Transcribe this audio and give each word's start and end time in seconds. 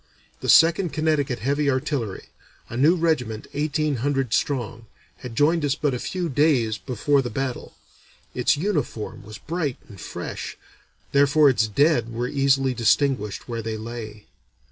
The 0.39 0.49
Second 0.49 0.93
Connecticut 0.93 1.37
Heavy 1.45 1.69
Artillery, 1.69 2.23
a 2.69 2.75
new 2.75 2.95
regiment 2.95 3.45
eighteen 3.53 3.97
hundred 3.97 4.33
strong, 4.33 4.87
had 5.17 5.35
joined 5.35 5.63
us 5.63 5.75
but 5.75 5.93
a 5.93 5.99
few 5.99 6.27
days 6.27 6.79
before 6.79 7.21
the 7.21 7.29
battle. 7.29 7.75
Its 8.33 8.57
uniform 8.57 9.21
was 9.21 9.37
bright 9.37 9.77
and 9.87 10.01
fresh; 10.01 10.57
therefore 11.11 11.51
its 11.51 11.67
dead 11.67 12.11
were 12.11 12.27
easily 12.27 12.73
distinguished 12.73 13.47
where 13.47 13.61
they 13.61 13.77
lay. 13.77 14.25